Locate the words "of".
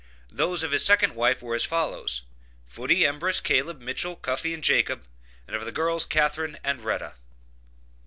0.63-0.71, 5.55-5.63